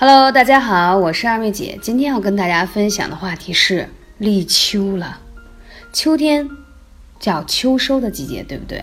[0.00, 1.76] Hello，大家好，我是二妹姐。
[1.82, 3.88] 今天要跟大家分享的话题是
[4.18, 5.18] 立秋了。
[5.92, 6.48] 秋天
[7.18, 8.80] 叫秋收的季节，对不对？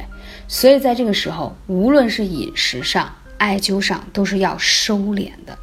[0.50, 5.58] 所以在这个时候，无论是饮食上、艾灸上，都是要收敛的。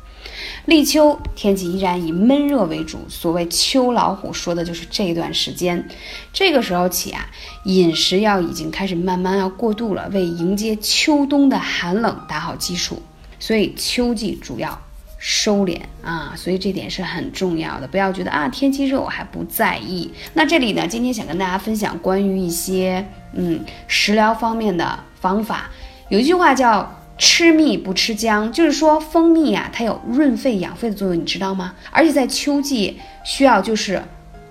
[0.64, 5.86] 立秋天气依然以闷热为主，所谓秋老虎，说的就是这段时间。
[6.32, 7.28] 这个时候起啊，
[7.64, 13.02] 饮食要已经开始慢慢要过渡了，为迎接秋冬的寒冷打好基础。
[13.38, 14.80] 所以秋季主要。
[15.24, 20.10] 收敛啊，所以这点是很重要的，不要觉得啊天气热我还不在意。
[20.34, 25.70] 那这里呢，今天想跟大家分享关于一些嗯食疗方面的方法。
[26.08, 31.72] 有一句话叫吃蜜不吃姜，就是说蜂蜜啊，它有润肺养肺的作用，你知道吗？
[31.92, 34.02] 而且在秋季需要就是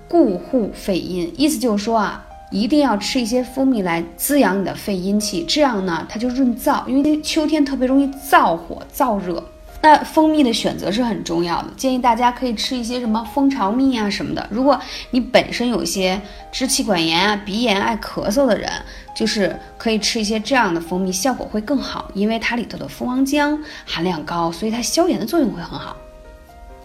[0.07, 9.43] 固护肺阴，意思就是说啊，一定要吃一些蜂蜜来滋养你的肺阴气，这样呢它就润燥，因为秋天特别容易燥火燥热。
[9.83, 14.47] 那蜂蜜的选择是很重要的，建议大家可以吃一些什么蜂巢蜜啊什么的。
[14.51, 14.79] 如果
[15.09, 18.71] 你本身有一些支气管炎啊、鼻炎、爱咳嗽的人，
[19.15, 25.97] 就是可以吃一些这样的蜂蜜，效果会更好，因为它里头的蜂王浆含量高，所以它消炎的作用会很好。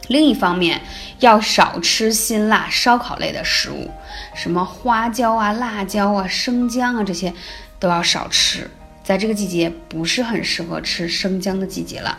[0.09, 0.81] 另一方面，
[1.19, 3.91] 要少吃辛辣烧烤类的食物，
[4.35, 7.31] 什么花椒啊、辣椒啊、生姜啊这些
[7.79, 8.71] 都要少吃，
[9.03, 12.17] 在这个季节不是很适合吃生姜的季节了。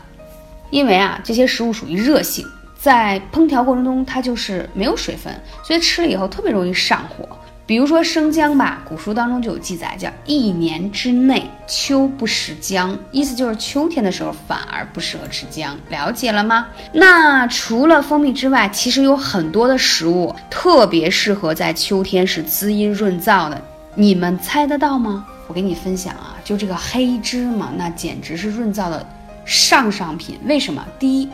[0.69, 2.45] 因为啊，这些食物属于热性，
[2.77, 7.27] 在烹调过程中它就是没有水分，所以吃了以后特别容易上火。
[7.65, 15.77] 比如说生姜吧，古书当中就有记载，叫一年之内秋不食姜，意思就是秋天的时候反而不适合吃姜。
[15.89, 16.67] 了解了吗？
[16.93, 23.61] 那除了蜂蜜之外，其实有很多的食物特别适合在秋天是滋阴润燥的，
[23.95, 25.25] 你们猜得到吗？
[25.47, 29.05] 我给你分享啊，就这个黑芝麻，那简直是润燥的。
[29.47, 30.85] 上上品，为什么？
[30.99, 31.29] 第一，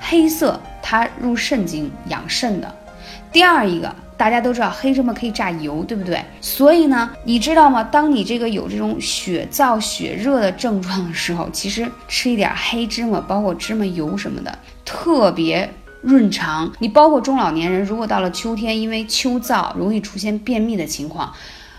[0.00, 2.68] 黑色它入肾经养肾的；
[3.30, 6.24] 第二一个，大家都知道黑芝麻可以榨油，对不对？
[6.40, 7.84] 所以呢，你知道吗？
[7.84, 15.70] 当你这个有这种血燥血热的症状的时候， 其实吃一点黑芝麻，包括芝麻油什么的，特别
[16.00, 16.72] 润肠。
[16.78, 21.30] 你包括中老年人，如果到了秋天，因为秋燥容易出现便秘的情况，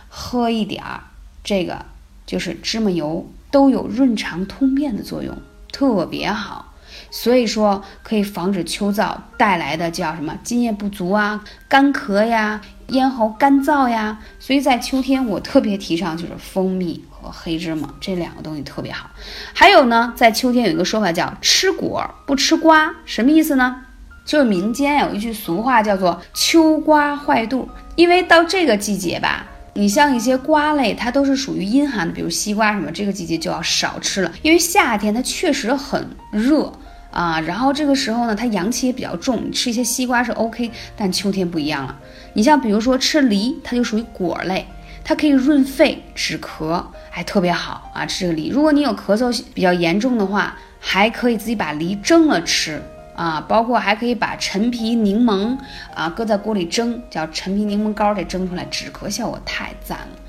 [0.08, 1.02] 喝一点儿
[1.44, 1.84] 这个
[2.28, 5.36] 就是芝麻油，都有润肠通便的作用。
[5.72, 6.74] 特别好，
[7.12, 14.19] 所以说可以防止秋燥带来的叫什么津液不足啊、干咳呀、咽喉干燥呀。
[14.40, 19.09] 所以在秋天，我特别提倡就是蜂蜜和黑芝麻这两个东西特别好。
[19.53, 23.84] 还有呢，在秋天有一个说法叫吃果不吃瓜，什么意思呢？
[24.25, 29.47] 就是民间有一句俗话叫做秋瓜坏肚，因为到这个季节吧。
[29.74, 36.72] 你像一些瓜类，它都是属于阴寒的，比如西瓜什么，这个季节就要少吃了，因为夏天它确实很热
[37.12, 37.40] 啊。
[37.41, 41.96] 然后这个时候呢，它阳气也比较重，吃一些西瓜是 OK，但秋天不一样了。
[42.34, 44.68] 你像比如说吃梨，它就属于果类，
[45.03, 48.06] 它可以润肺止咳，还特别好啊。
[48.06, 52.81] 吃这个梨，如果你有咳嗽比较严重的话，还可以自己把梨蒸了吃。
[53.19, 55.57] 啊，包括还可以把陈皮、柠檬
[55.94, 60.19] 啊搁在锅里蒸，叫陈皮柠檬膏给蒸出来，止咳效果太赞了。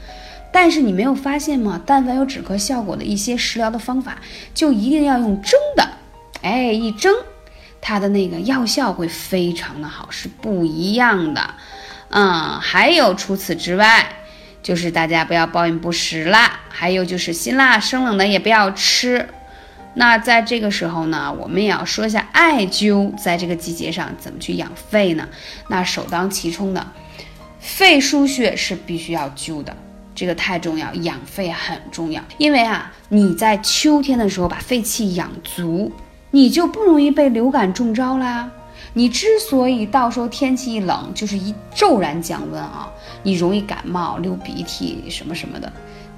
[0.51, 1.81] 但是你没有发现吗？
[1.87, 4.19] 但凡有止咳效果的一些食疗的方法，
[4.53, 5.89] 就一定要用蒸的。
[6.43, 7.15] 哎，一蒸，
[7.81, 11.55] 它的那个药效会非常的好，是不一样的。
[12.09, 14.05] 嗯，还有除此之外，
[14.65, 19.29] 就是大家不要暴饮不食啦，还有就是辛辣生冷的也不要吃。
[19.95, 25.29] 那在这个时候呢，我们也要说一下艾灸在这个季节上怎么去养肺呢？
[25.69, 26.87] 那首当其冲的
[27.59, 29.77] 肺腧穴是必须要灸的，
[30.15, 32.23] 这个太重要，养肺很重要。
[32.39, 35.91] 因为啊，你在秋天的时候把肺气养足，
[36.31, 38.51] 你就不容易被流感中招啦。
[38.93, 42.89] 你之所以到时候天气一冷，就是一骤然降温啊，
[43.23, 45.71] 你容易感冒、流鼻涕什么什么的。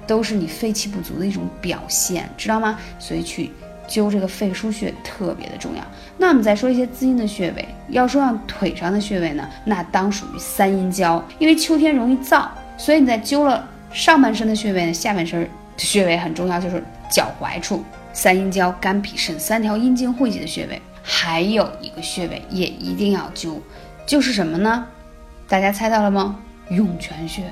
[0.05, 2.79] 都是你肺气不足的一种表现，知道吗？
[2.99, 3.51] 所以去
[3.87, 5.83] 灸这个肺腧穴特别的重要。
[6.17, 12.47] 那我们再说一些滋阴的穴位，要说让腿上的穴位呢，那当属于三阴交，因为秋天容易燥，
[12.77, 17.83] 所以你在灸了上半身的穴位呢，下半身的穴位很重要，就是脚踝处
[18.13, 20.81] 三阴交、肝脾肾三条阴经汇集的穴位。
[21.05, 23.57] 还有一个穴位也一定要灸，
[24.05, 24.85] 就是什么呢？
[25.49, 26.39] 大家猜到了吗？
[26.69, 27.43] 涌泉穴。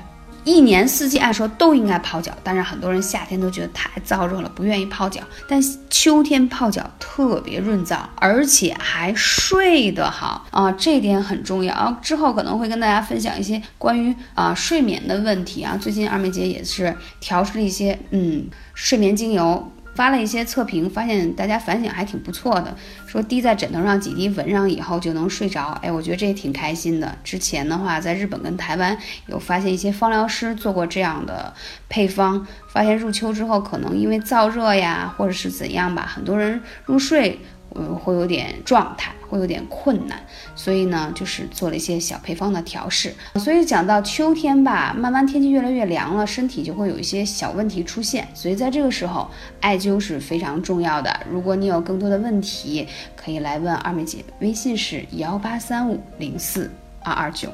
[0.44, 5.20] 一年四季按说都应该泡脚，但是很多人夏天都觉得太燥热了，不愿意泡脚。
[5.48, 11.98] 但秋天泡脚特别润燥，而且还睡得好啊，这点很重要啊。
[12.02, 15.76] 之后可能会跟大家分享一些关于啊睡眠的问题啊。
[15.80, 22.74] 最近二妹姐也是调试了一些嗯睡眠精油，发了一些测评，发现大家反响还挺不错的，
[23.06, 25.78] 说滴在枕头上几滴闻上以后就能睡着。
[25.82, 27.16] 哎，我觉得这也挺开心的。
[27.22, 28.96] 之前的话，在日本跟台湾
[29.26, 31.52] 有发现一些芳疗师做过这样的
[31.88, 37.38] 配方，发现入秋之后可能因为燥热呀，或者是怎样吧，很多人入睡。
[37.74, 40.18] 嗯，会有点状态，会有点困难，
[40.54, 43.14] 所以呢，就是做了一些小配方的调试。
[43.36, 49.30] 所以讲到秋天吧，慢慢天气越来越凉了，身体就会有一些小问题出现，所以在这个时候，
[49.60, 51.14] 艾灸是非常重要的。
[51.30, 52.86] 如果你有更多的问题，
[53.16, 56.70] 可以来问二妹姐，微信是幺八三五零四
[57.02, 57.50] 二二九。